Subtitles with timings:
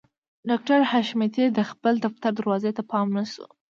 [0.49, 3.45] ډاکټر حشمتي د خپل دفتر دروازې ته پام نه شو